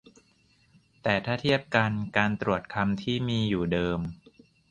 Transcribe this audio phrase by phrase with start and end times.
[1.03, 3.99] แต่ถ้าเทียบกันการตรวจคำที่มีอยู่เดิม